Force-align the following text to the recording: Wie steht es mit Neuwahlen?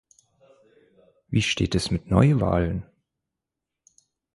Wie 1.27 1.43
steht 1.43 1.75
es 1.75 1.91
mit 1.91 2.09
Neuwahlen? 2.09 2.87